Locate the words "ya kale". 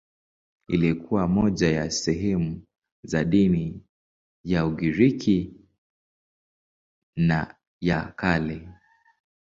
7.81-8.67